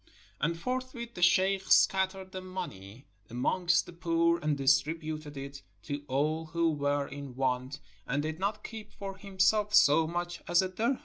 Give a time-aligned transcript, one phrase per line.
[0.39, 6.45] And forthwith the sheikh scattered the money amongst the poor and distributed it to all
[6.47, 10.99] who were in want, and did not keep for himself so much as a dirhem.